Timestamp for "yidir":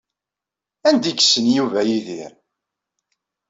1.89-2.31